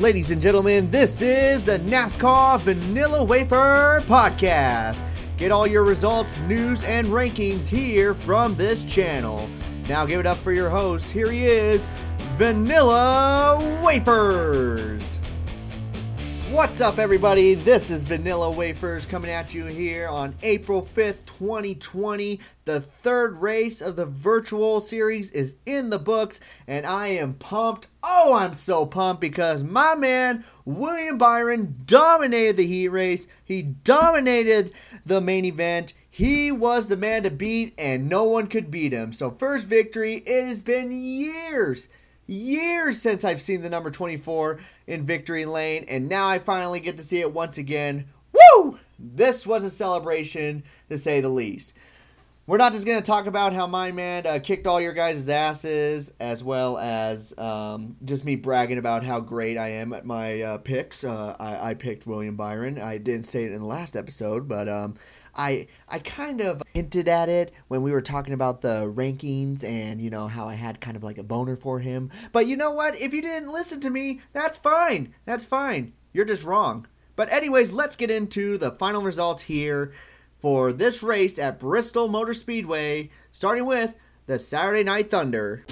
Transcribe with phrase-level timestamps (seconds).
[0.00, 5.04] Ladies and gentlemen, this is the NASCAR Vanilla Wafer Podcast.
[5.36, 9.46] Get all your results, news, and rankings here from this channel.
[9.90, 11.10] Now give it up for your host.
[11.10, 11.86] Here he is,
[12.38, 15.09] Vanilla Wafers.
[16.50, 17.54] What's up, everybody?
[17.54, 22.40] This is Vanilla Wafers coming at you here on April 5th, 2020.
[22.64, 27.86] The third race of the virtual series is in the books, and I am pumped.
[28.02, 33.28] Oh, I'm so pumped because my man, William Byron, dominated the heat race.
[33.44, 34.72] He dominated
[35.06, 35.94] the main event.
[36.10, 39.12] He was the man to beat, and no one could beat him.
[39.12, 40.14] So, first victory.
[40.26, 41.86] It has been years
[42.30, 46.96] years since I've seen the number 24 in Victory Lane, and now I finally get
[46.96, 48.06] to see it once again.
[48.32, 48.78] Woo!
[48.98, 51.74] This was a celebration, to say the least.
[52.46, 55.28] We're not just going to talk about how my man uh, kicked all your guys'
[55.28, 60.42] asses, as well as um, just me bragging about how great I am at my
[60.42, 61.04] uh, picks.
[61.04, 62.80] Uh, I, I, picked William Byron.
[62.80, 64.96] I didn't say it in the last episode, but um,
[65.40, 69.98] I I kind of hinted at it when we were talking about the rankings and
[69.98, 72.10] you know how I had kind of like a boner for him.
[72.30, 73.00] But you know what?
[73.00, 75.14] If you didn't listen to me, that's fine.
[75.24, 75.94] That's fine.
[76.12, 76.86] You're just wrong.
[77.16, 79.92] But anyways, let's get into the final results here
[80.40, 83.96] for this race at Bristol Motor Speedway, starting with
[84.26, 85.64] the Saturday Night Thunder.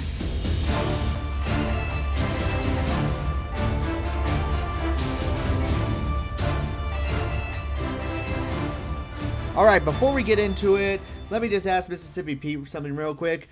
[9.59, 13.13] All right, before we get into it, let me just ask Mississippi Pete something real
[13.13, 13.49] quick.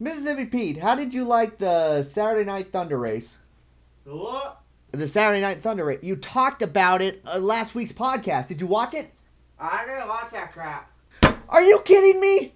[0.00, 3.36] Mississippi Pete, how did you like the Saturday Night Thunder race?
[4.04, 4.60] The what?
[4.90, 6.00] The Saturday Night Thunder race.
[6.02, 8.48] You talked about it uh, last week's podcast.
[8.48, 9.08] Did you watch it?
[9.56, 10.90] I didn't watch that crap.
[11.48, 12.52] Are you kidding me?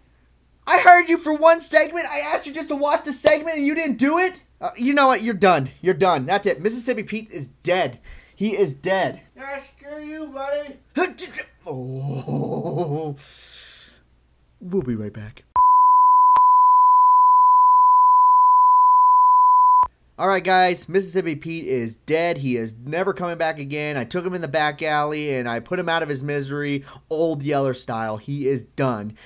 [0.66, 2.08] I heard you for one segment.
[2.10, 4.42] I asked you just to watch the segment and you didn't do it?
[4.60, 5.22] Uh, you know what?
[5.22, 5.70] You're done.
[5.80, 6.26] You're done.
[6.26, 6.60] That's it.
[6.60, 8.00] Mississippi Pete is dead.
[8.40, 9.20] He is dead.
[9.36, 10.78] Yeah, screw you, buddy.
[11.66, 13.14] Oh.
[14.62, 15.44] We'll be right back.
[20.18, 22.38] All right, guys, Mississippi Pete is dead.
[22.38, 23.98] He is never coming back again.
[23.98, 26.82] I took him in the back alley and I put him out of his misery,
[27.10, 28.16] old Yeller style.
[28.16, 29.18] He is done.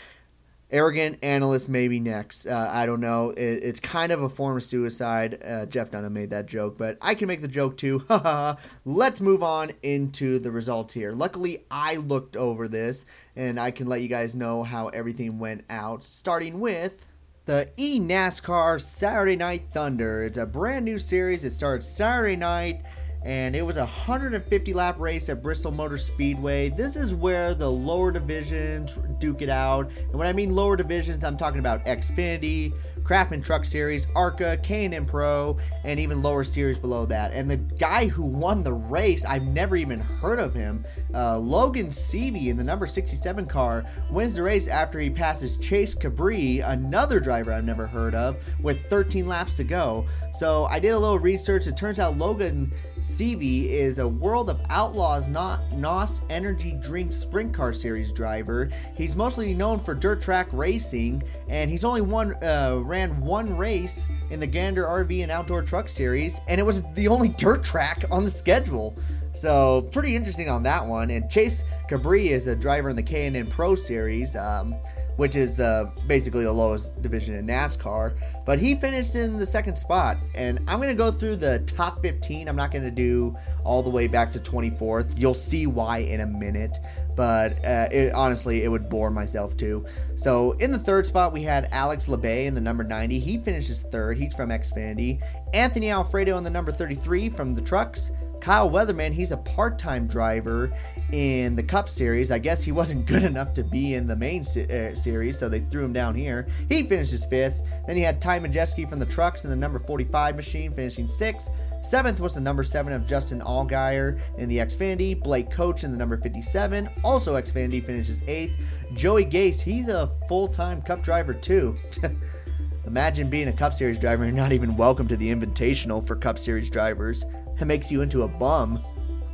[0.71, 2.47] Arrogant analyst maybe next.
[2.47, 3.31] Uh, I don't know.
[3.31, 5.43] It, it's kind of a form of suicide.
[5.45, 8.05] Uh, Jeff Dunham made that joke, but I can make the joke too.
[8.85, 11.13] Let's move on into the results here.
[11.13, 13.05] Luckily, I looked over this
[13.37, 17.05] and I can let you guys know how everything went out, starting with
[17.47, 20.25] the eNASCAR Saturday Night Thunder.
[20.25, 21.45] It's a brand new series.
[21.45, 22.83] It starts Saturday night
[23.25, 26.69] and it was a 150 lap race at Bristol Motor Speedway.
[26.69, 29.91] This is where the lower divisions duke it out.
[29.99, 35.07] And when I mean lower divisions, I'm talking about Xfinity, Craftsman Truck Series, ARCA, K&N
[35.07, 37.33] Pro, and even lower series below that.
[37.33, 40.85] And the guy who won the race, I've never even heard of him.
[41.15, 45.95] Uh, Logan Seavey in the number 67 car wins the race after he passes Chase
[45.95, 50.07] Cabre, another driver I've never heard of, with 13 laps to go.
[50.33, 51.67] So I did a little research.
[51.67, 52.73] It turns out Logan
[53.05, 58.71] Seavey is a World of Outlaws not NOS Energy Drink Sprint Car Series driver.
[58.97, 64.09] He's mostly known for dirt track racing, and he's only one uh, ran one race
[64.31, 68.05] in the Gander RV and Outdoor Truck Series, and it was the only dirt track
[68.11, 68.97] on the schedule.
[69.35, 71.11] So pretty interesting on that one.
[71.11, 74.35] And Chase Cabre is a driver in the K&N Pro Series.
[74.35, 74.77] Um,
[75.17, 78.17] which is the basically the lowest division in NASCAR.
[78.45, 82.49] But he finished in the second spot, and I'm gonna go through the top 15.
[82.49, 85.15] I'm not gonna do all the way back to 24th.
[85.17, 86.79] You'll see why in a minute,
[87.17, 89.87] but uh, it, honestly, it would bore myself too.
[90.17, 93.19] So in the third spot, we had Alex Labbe in the number 90.
[93.19, 94.19] He finishes third.
[94.19, 95.23] He's from Xfinity.
[95.55, 98.11] Anthony Alfredo in the number 33 from the Trucks.
[98.45, 100.71] Kyle Weatherman, he's a part time driver
[101.13, 102.31] in the Cup Series.
[102.31, 105.61] I guess he wasn't good enough to be in the main uh, series, so they
[105.61, 106.47] threw him down here.
[106.69, 107.63] He finishes fifth.
[107.87, 111.51] Then he had Ty Majeski from the Trucks in the number 45 machine, finishing sixth.
[111.81, 115.19] Seventh was the number seven of Justin Allgaier in the Xfinity.
[115.19, 118.53] Blake Koch in the number 57, also Xfinity, finishes eighth.
[118.93, 121.79] Joey Gase, he's a full time Cup driver too.
[122.87, 126.39] Imagine being a Cup Series driver and not even welcome to the Invitational for Cup
[126.39, 127.25] Series drivers.
[127.59, 128.85] It makes you into a bum.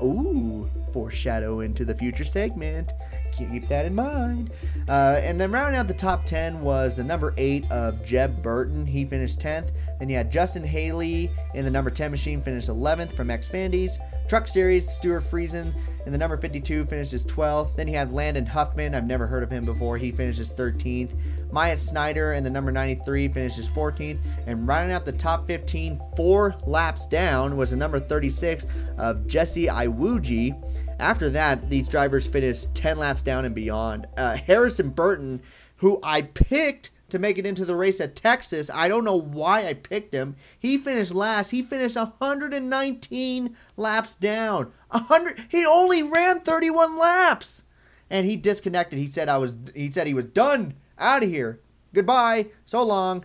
[0.00, 2.92] Ooh, foreshadow into the future segment.
[3.32, 4.52] Keep that in mind.
[4.88, 8.86] Uh, and then rounding out the top 10 was the number 8 of Jeb Burton.
[8.86, 9.70] He finished 10th.
[9.98, 13.90] Then you had Justin Haley in the number 10 machine, finished 11th from Xfinity.
[14.30, 15.74] Truck Series, Stewart Friesen
[16.06, 17.74] in the number 52 finishes 12th.
[17.74, 18.94] Then he had Landon Huffman.
[18.94, 19.96] I've never heard of him before.
[19.96, 21.10] He finishes 13th.
[21.50, 24.20] Myatt Snider in the number 93 finishes 14th.
[24.46, 28.66] And rounding out the top 15, four laps down, was the number 36
[28.98, 30.54] of Jesse Iwuji.
[31.00, 34.06] After that, these drivers finished 10 laps down and beyond.
[34.16, 35.42] Uh, Harrison Burton,
[35.74, 38.70] who I picked to make it into the race at Texas.
[38.72, 40.36] I don't know why I picked him.
[40.58, 41.50] He finished last.
[41.50, 44.72] He finished 119 laps down.
[44.90, 47.64] 100 he only ran 31 laps.
[48.08, 48.98] And he disconnected.
[48.98, 50.74] He said I was he said he was done.
[50.98, 51.60] Out of here.
[51.94, 52.46] Goodbye.
[52.66, 53.24] So long.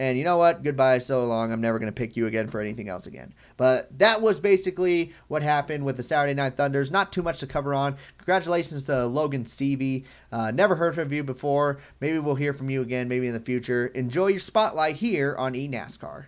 [0.00, 0.62] And you know what?
[0.62, 1.52] Goodbye, so long.
[1.52, 3.34] I'm never going to pick you again for anything else again.
[3.58, 6.90] But that was basically what happened with the Saturday Night Thunders.
[6.90, 7.98] Not too much to cover on.
[8.16, 10.06] Congratulations to Logan Seavey.
[10.32, 11.80] Uh, never heard from you before.
[12.00, 13.88] Maybe we'll hear from you again, maybe in the future.
[13.88, 16.24] Enjoy your spotlight here on eNASCAR.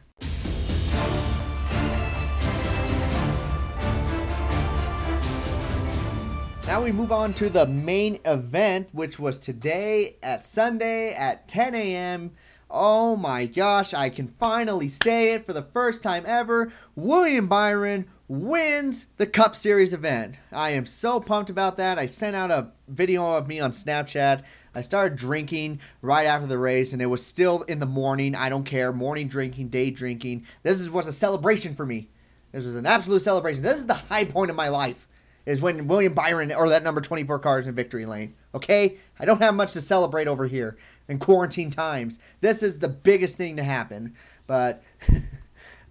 [6.66, 11.74] Now we move on to the main event, which was today at Sunday at 10
[11.74, 12.32] a.m.
[12.74, 16.72] Oh my gosh, I can finally say it for the first time ever.
[16.96, 20.36] William Byron wins the Cup Series event.
[20.50, 21.98] I am so pumped about that.
[21.98, 24.40] I sent out a video of me on Snapchat.
[24.74, 28.34] I started drinking right after the race, and it was still in the morning.
[28.34, 28.90] I don't care.
[28.90, 30.46] Morning drinking, day drinking.
[30.62, 32.08] This was a celebration for me.
[32.52, 33.62] This was an absolute celebration.
[33.62, 35.06] This is the high point of my life,
[35.44, 38.34] is when William Byron or that number 24 car is in victory lane.
[38.54, 38.96] Okay?
[39.20, 40.78] I don't have much to celebrate over here
[41.12, 42.18] in quarantine times.
[42.40, 44.14] This is the biggest thing to happen.
[44.48, 44.82] But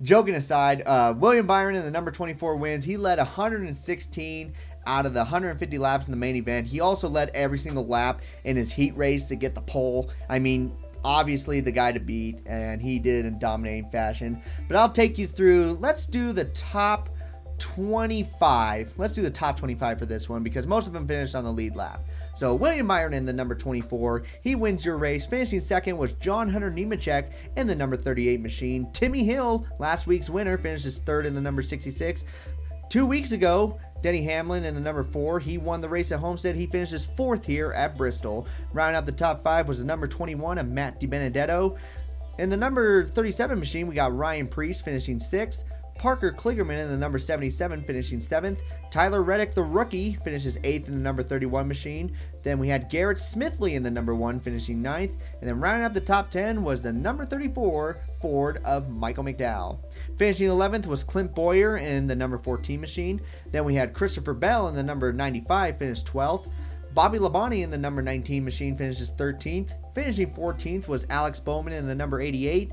[0.01, 2.83] joking aside, uh, William Byron in the number 24 wins.
[2.83, 4.53] He led 116
[4.87, 6.67] out of the 150 laps in the main event.
[6.67, 10.09] He also led every single lap in his heat race to get the pole.
[10.27, 10.75] I mean,
[11.05, 14.41] obviously the guy to beat, and he did in dominating fashion.
[14.67, 15.77] But I'll take you through.
[15.79, 17.09] Let's do the top
[17.61, 18.93] 25.
[18.97, 21.51] Let's do the top 25 for this one because most of them finished on the
[21.51, 22.03] lead lap.
[22.35, 25.27] So William Byron in the number 24, he wins your race.
[25.27, 28.91] Finishing second was John Hunter Nemechek in the number 38 machine.
[28.91, 32.25] Timmy Hill, last week's winner, finishes third in the number 66.
[32.89, 35.39] Two weeks ago, Denny Hamlin in the number four.
[35.39, 36.55] He won the race at Homestead.
[36.55, 38.47] He finishes fourth here at Bristol.
[38.73, 41.77] Rounding out the top five was the number 21 of Matt DiBenedetto.
[42.39, 45.63] In the number 37 machine, we got Ryan Preece finishing sixth.
[45.95, 48.61] Parker Kligerman in the number 77 finishing 7th.
[48.89, 52.15] Tyler Reddick, the rookie, finishes 8th in the number 31 machine.
[52.43, 55.15] Then we had Garrett Smithley in the number 1 finishing 9th.
[55.39, 59.79] And then rounding out the top 10 was the number 34 Ford of Michael McDowell.
[60.17, 63.21] Finishing 11th was Clint Bowyer in the number 14 machine.
[63.51, 66.49] Then we had Christopher Bell in the number 95 finished 12th.
[66.93, 69.75] Bobby Labonte in the number 19 machine finishes 13th.
[69.95, 72.71] Finishing 14th was Alex Bowman in the number 88.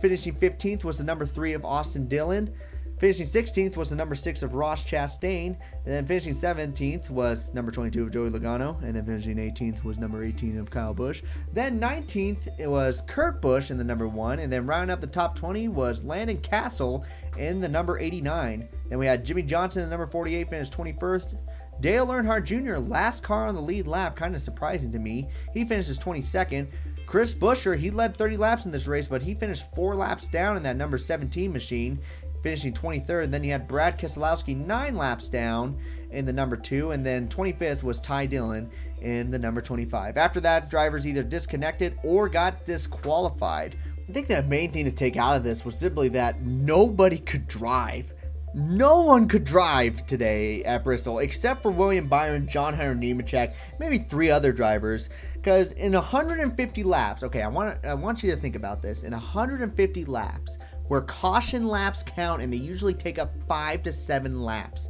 [0.00, 2.52] Finishing 15th was the number 3 of Austin Dillon.
[2.98, 5.56] Finishing 16th was the number 6 of Ross Chastain.
[5.84, 8.82] And then finishing 17th was number 22 of Joey Logano.
[8.82, 11.22] And then finishing 18th was number 18 of Kyle Busch.
[11.52, 14.40] Then 19th it was Kurt Busch in the number 1.
[14.40, 17.04] And then rounding up the top 20 was Landon Cassill
[17.36, 18.68] in the number 89.
[18.88, 21.38] Then we had Jimmie Johnson in the number 48, finished 21st.
[21.80, 25.28] Dale Earnhardt Jr., last car on the lead lap, kind of surprising to me.
[25.54, 26.66] He finishes 22nd.
[27.08, 30.58] Chris Buescher, he led 30 laps in this race, but he finished four laps down
[30.58, 31.98] in that number 17 machine
[32.42, 33.24] finishing 23rd.
[33.24, 37.26] And then you had Brad Keselowski nine laps down in the number two, and then
[37.26, 38.70] 25th was Ty Dillon
[39.00, 40.18] in the number 25.
[40.18, 43.78] After that, drivers either disconnected or got disqualified.
[44.06, 47.48] I think the main thing to take out of this was simply that nobody could
[47.48, 48.12] drive.
[48.58, 53.98] No one could drive today at Bristol except for William Byron, John Hunter Nemechek, maybe
[53.98, 55.10] three other drivers.
[55.34, 59.04] Because in 150 laps, okay, I want I want you to think about this.
[59.04, 64.42] In 150 laps, where caution laps count and they usually take up five to seven
[64.42, 64.88] laps.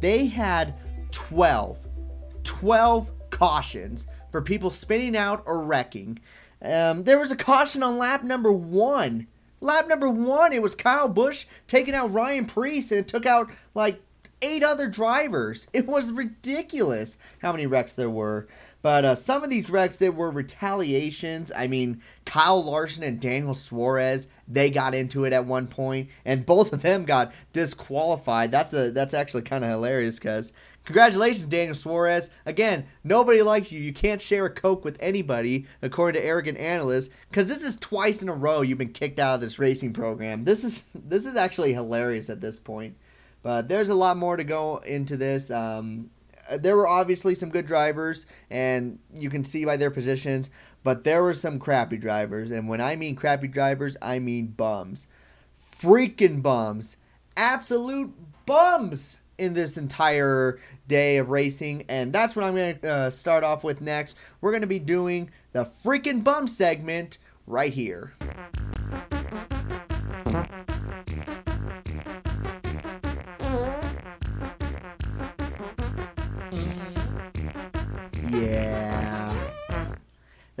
[0.00, 0.74] They had
[1.10, 1.78] 12,
[2.42, 6.18] 12 cautions for people spinning out or wrecking.
[6.62, 9.26] Um, there was a caution on lap number one.
[9.60, 13.50] Lap number one, it was Kyle Busch taking out Ryan Preece and it took out
[13.74, 14.00] like
[14.42, 15.66] eight other drivers.
[15.72, 18.48] It was ridiculous how many wrecks there were.
[18.82, 21.52] But uh, some of these wrecks, there were retaliations.
[21.54, 26.46] I mean, Kyle Larson and Daniel Suarez, they got into it at one point, and
[26.46, 28.50] both of them got disqualified.
[28.50, 30.52] That's a that's actually kind of hilarious because
[30.84, 32.30] congratulations, Daniel Suarez.
[32.46, 33.80] Again, nobody likes you.
[33.80, 38.22] You can't share a coke with anybody, according to arrogant analysts, because this is twice
[38.22, 40.44] in a row you've been kicked out of this racing program.
[40.44, 42.96] This is this is actually hilarious at this point.
[43.42, 45.50] But there's a lot more to go into this.
[45.50, 46.10] Um,
[46.58, 50.50] there were obviously some good drivers, and you can see by their positions,
[50.82, 52.50] but there were some crappy drivers.
[52.50, 55.06] And when I mean crappy drivers, I mean bums.
[55.78, 56.96] Freaking bums.
[57.36, 58.12] Absolute
[58.46, 63.42] bums in this entire day of racing, and that's what I'm going to uh, start
[63.42, 64.16] off with next.
[64.40, 68.12] We're going to be doing the freaking bum segment right here.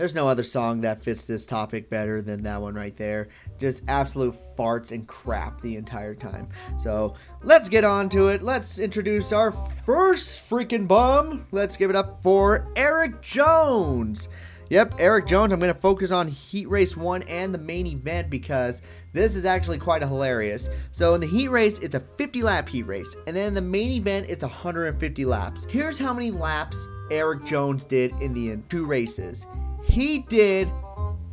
[0.00, 3.28] There's no other song that fits this topic better than that one right there.
[3.58, 6.48] Just absolute farts and crap the entire time.
[6.78, 8.42] So let's get on to it.
[8.42, 9.52] Let's introduce our
[9.84, 11.44] first freaking bum.
[11.50, 14.30] Let's give it up for Erik Jones.
[14.70, 15.52] Yep, Erik Jones.
[15.52, 18.80] I'm going to focus on Heat Race 1 and the main event because
[19.12, 20.70] this is actually quite hilarious.
[20.92, 23.60] So, in the Heat Race, it's a 50 lap Heat Race, and then in the
[23.60, 25.66] main event, it's 150 laps.
[25.68, 29.46] Here's how many laps Erik Jones did in the two races.
[29.84, 30.70] He did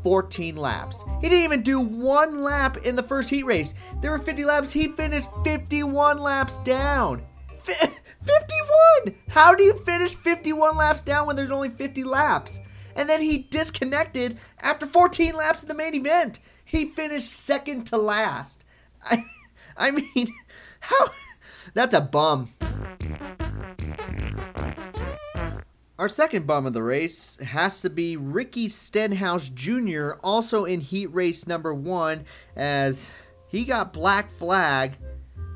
[0.04, 1.04] 14 laps.
[1.22, 3.74] He didn't even do one lap in the first Heat Race.
[4.01, 4.72] There were 50 laps.
[4.72, 7.24] He finished 51 laps down.
[7.60, 9.16] 51!
[9.27, 12.60] How do you finish 51 laps down when there's only 50 laps?
[12.98, 16.39] and then he disconnected after 14 laps in the main event.
[16.66, 18.66] He finished second to last.
[19.04, 19.24] I,
[19.77, 20.34] I mean,
[20.82, 21.12] how?
[21.74, 22.54] That's a bum.
[26.00, 31.08] Our second bum of the race has to be Ricky Stenhouse Jr., also in heat
[31.08, 32.25] race number one,
[32.56, 33.12] as
[33.48, 34.94] he got black flag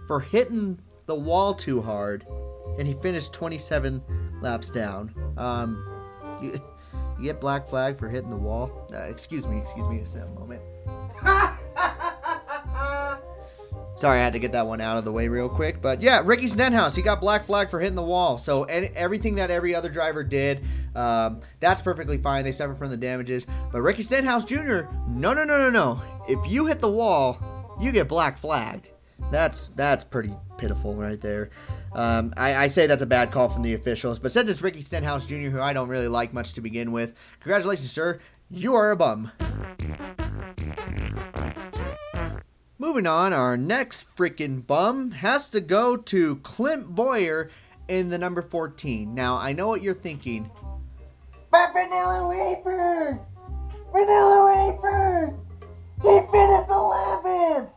[0.08, 2.26] for hitting the wall too hard,
[2.80, 4.02] and he finished 27
[4.42, 5.14] laps down.
[5.38, 5.86] Um,
[6.42, 6.60] you
[7.22, 8.90] get black flag for hitting the wall.
[8.92, 10.62] Uh, excuse me, excuse me, just a moment.
[14.02, 15.80] Sorry, I had to get that one out of the way real quick.
[15.80, 18.40] But yeah, Ricky Stenhouse, he got black flag for hitting the wall.
[18.40, 20.64] So any, everything that every other driver did,
[20.96, 22.44] um, that's perfectly fine.
[22.44, 23.46] They suffer from the damages.
[23.72, 26.02] But Ricky Stenhouse Jr., no, no, no, no, no.
[26.28, 28.90] If you hit the wall, you get black flagged.
[29.32, 31.52] That's that's pretty pitiful right there.
[31.94, 34.82] Um, I, I, say that's a bad call from the officials, but since it's Ricky
[34.82, 38.20] Stenhouse Jr., who I don't really like much to begin with, congratulations, sir.
[38.50, 39.32] You are a bum.
[42.82, 47.52] Moving on, our next freaking bum has to go to Clint Bowyer
[47.88, 49.14] in the number 14.
[49.14, 50.50] Now, I know what you're thinking.
[51.52, 53.20] But vanilla wafers!
[53.94, 55.30] Vanilla wafers!
[56.02, 57.70] He finished 11th!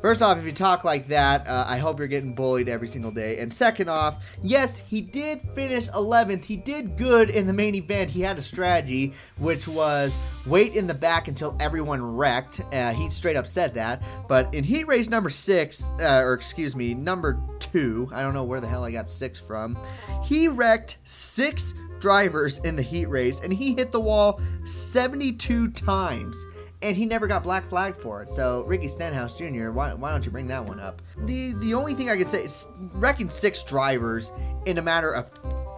[0.00, 3.10] First off, if you talk like that, uh, I hope you're getting bullied every single
[3.10, 3.38] day.
[3.38, 6.44] And second off, yes, he did finish 11th.
[6.44, 8.08] He did good in the main event.
[8.08, 10.16] He had a strategy, which was
[10.46, 12.62] wait in the back until everyone wrecked.
[12.72, 14.02] Uh, he straight up said that.
[14.26, 18.44] But in heat race number six, uh, or excuse me, number two, I don't know
[18.44, 19.78] where the hell I got six from,
[20.24, 26.46] he wrecked six drivers in the heat race and he hit the wall 72 times
[26.82, 28.30] and he never got black flagged for it.
[28.30, 31.02] So Ricky Stenhouse Jr., why, why don't you bring that one up?
[31.18, 34.32] The the only thing I could say is wrecking six drivers
[34.66, 35.30] in a matter of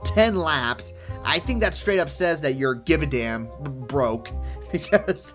[0.04, 0.92] ten laps.
[1.24, 3.48] I think that straight up says that you're give a damn
[3.86, 4.30] broke
[4.72, 5.34] because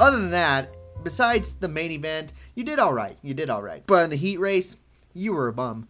[0.00, 3.18] other than that, besides the main event, you did all right.
[3.22, 3.84] You did all right.
[3.86, 4.76] But in the heat race,
[5.14, 5.86] you were a bum.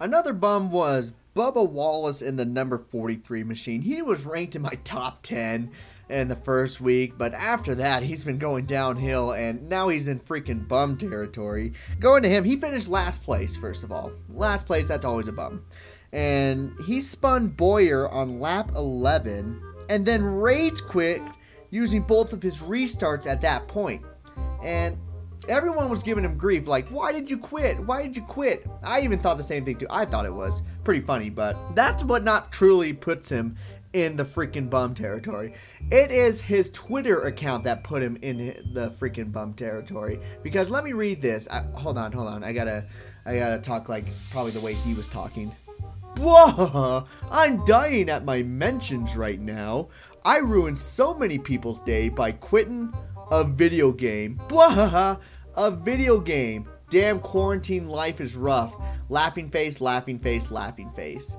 [0.00, 3.82] Another bum was Bubba Wallace in the number 43 machine.
[3.82, 5.70] He was ranked in my top 10
[6.10, 10.20] in the first week, but after that, he's been going downhill, and now he's in
[10.20, 11.72] freaking bum territory.
[11.98, 14.12] Going to him, he finished last place, first of all.
[14.28, 15.64] Last place, that's always a bum.
[16.12, 21.22] And he spun Bowyer on lap 11, and then rage quit
[21.70, 24.02] using both of his restarts at that point.
[24.62, 24.98] And
[25.48, 27.78] everyone was giving him grief, like, why did you quit?
[27.80, 28.66] Why did you quit?
[28.82, 29.86] I even thought the same thing too.
[29.90, 33.56] I thought it was pretty funny, but that's what not truly puts him
[33.92, 35.54] in the freaking bum territory.
[35.90, 38.38] It is his Twitter account that put him in
[38.72, 40.20] the freaking bum territory.
[40.42, 41.48] Because let me read this.
[41.48, 42.44] I, hold on, hold on.
[42.44, 42.86] I gotta,
[43.26, 45.54] I gotta talk like probably the way he was talking.
[46.14, 47.06] Blah!
[47.30, 49.88] I'm dying at my mentions right now.
[50.24, 52.92] I ruined so many people's day by quitting
[53.30, 54.40] a video game.
[54.48, 55.16] Blah!
[55.56, 56.68] A video game.
[56.90, 58.74] Damn quarantine life is rough.
[59.08, 61.36] Laughing face, laughing face, laughing face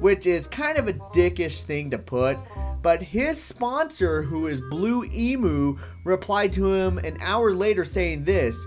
[0.00, 2.38] which is kind of a dickish thing to put.
[2.82, 8.66] But his sponsor, who is Blue Emu, replied to him an hour later saying this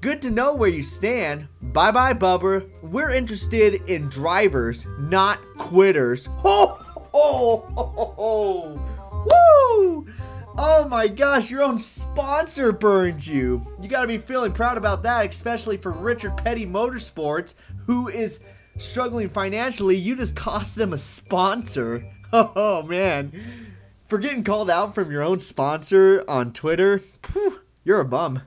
[0.00, 1.46] Good to know where you stand.
[1.60, 2.66] Bye bye, Bubba.
[2.82, 6.26] We're interested in drivers, not quitters.
[6.38, 6.66] Ho,
[7.12, 8.90] ho, ho, ho,
[9.26, 10.06] Woo!
[10.56, 13.66] Oh my gosh, your own sponsor burned you.
[13.80, 17.54] You gotta be feeling proud about that, especially for Richard Petty Motorsports,
[17.86, 18.40] who is
[18.80, 22.04] struggling financially, you just cost them a sponsor.
[22.32, 23.32] Oh man.
[24.06, 27.02] For getting called out from your own sponsor on Twitter,
[27.82, 28.42] you're a bum.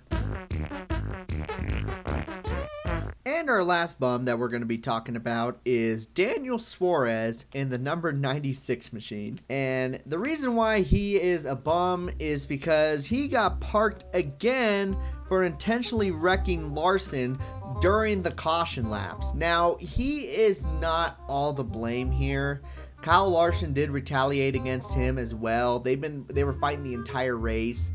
[3.26, 7.68] And our last bum that we're going to be talking about is Daniel Suarez in
[7.68, 9.38] the number 96 machine.
[9.50, 14.98] And the reason why he is a bum is because he got parked again
[15.28, 17.38] for intentionally wrecking Larson
[17.82, 19.34] during the caution laps.
[19.34, 22.62] Now, he is not all the blame here.
[23.02, 25.80] Kyle Larson did retaliate against him as well.
[25.80, 27.92] They've been they were fighting the entire race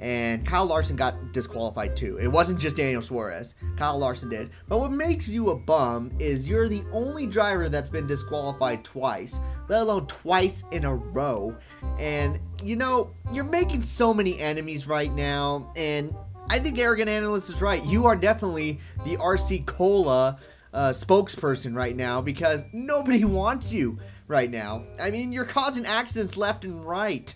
[0.00, 2.18] and Kyle Larson got disqualified too.
[2.18, 3.54] It wasn't just Daniel Suarez.
[3.76, 4.50] Kyle Larson did.
[4.66, 9.40] But what makes you a bum is you're the only driver that's been disqualified twice,
[9.68, 11.54] let alone twice in a row.
[11.98, 16.14] And you know, you're making so many enemies right now and
[16.50, 17.84] I think Arrogant Analyst is right.
[17.86, 20.40] You are definitely the RC Cola
[20.74, 24.82] uh, spokesperson right now because nobody wants you right now.
[25.00, 27.32] I mean, you're causing accidents left and right,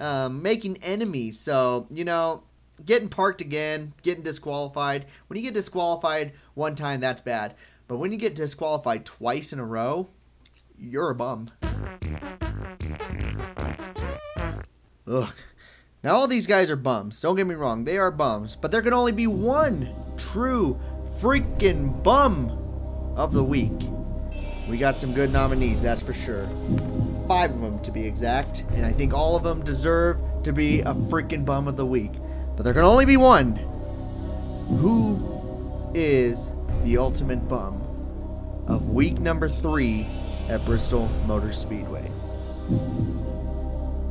[0.00, 1.38] um, making enemies.
[1.38, 2.44] So, you know,
[2.86, 5.04] getting parked again, getting disqualified.
[5.26, 7.56] When you get disqualified one time, that's bad.
[7.86, 10.08] But when you get disqualified twice in a row,
[10.78, 11.50] you're a bum.
[15.06, 15.34] Ugh.
[16.04, 17.18] Now, all these guys are bums.
[17.22, 18.58] Don't get me wrong, they are bums.
[18.60, 20.78] But there can only be one true
[21.18, 22.50] freaking bum
[23.16, 23.72] of the week.
[24.68, 26.46] We got some good nominees, that's for sure.
[27.26, 28.66] Five of them to be exact.
[28.74, 32.12] And I think all of them deserve to be a freaking bum of the week.
[32.54, 33.56] But there can only be one.
[34.78, 37.80] Who is the ultimate bum
[38.66, 40.06] of week number three
[40.50, 42.10] at Bristol Motor Speedway?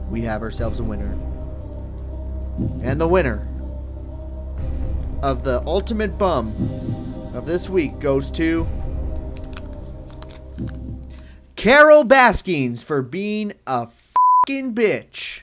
[0.10, 1.16] We have ourselves a winner.
[2.82, 3.48] And the winner
[5.22, 8.68] of the ultimate bum of this week goes to
[11.56, 15.42] Carole Baskins for being a fucking bitch.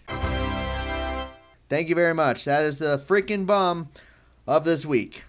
[1.69, 2.45] Thank you very much.
[2.45, 3.89] That is the freaking bum
[4.47, 5.23] of this week.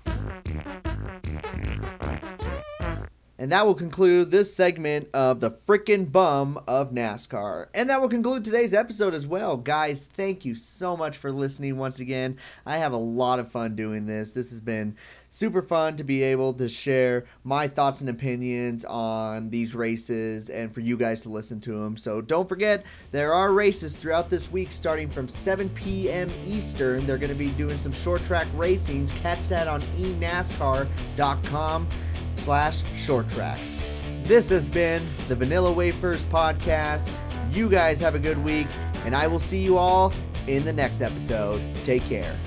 [3.42, 7.70] And that will conclude this segment of the frickin' bum of NASCAR.
[7.74, 9.58] And that will conclude today's episode as well.
[9.58, 12.38] Guys, thank you so much for listening once again.
[12.68, 14.30] I have a lot of fun doing this.
[14.30, 14.96] This has been
[15.32, 20.72] super fun to be able to share my thoughts and opinions on these races and
[20.72, 21.96] for you guys to listen to them.
[21.98, 26.30] So don't forget, there are races throughout this week starting from 7 p.m.
[26.46, 27.08] Eastern.
[27.08, 29.10] They're going to be doing some short track racings.
[29.22, 31.88] Catch that on enascar.com
[32.36, 33.76] slash short tracks.
[34.24, 37.10] This has been the Vanilla Wafers podcast.
[37.52, 38.68] You guys have a good week,
[39.06, 40.14] and I will see you all
[40.48, 41.62] in the next episode.
[41.84, 42.38] Take care.